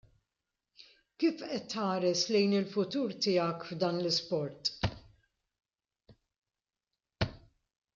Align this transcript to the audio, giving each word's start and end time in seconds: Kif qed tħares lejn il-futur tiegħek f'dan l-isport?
Kif 1.23 1.35
qed 1.49 1.67
tħares 1.73 2.23
lejn 2.37 2.57
il-futur 2.61 3.15
tiegħek 3.25 3.69
f'dan 3.69 4.01
l-isport? 4.01 4.73